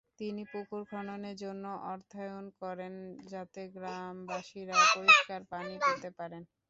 তিনি 0.19 0.41
পুকুর 0.51 0.81
খননের 0.89 1.35
জন্য 1.43 1.63
অর্থায়ন 1.91 2.45
করেন 2.61 2.93
যাতে 3.27 3.61
গ্রামবাসীরা 3.75 4.77
পরিষ্কার 4.93 5.39
পানি 5.51 5.73
পেতে 5.85 6.09
পারেন। 6.19 6.41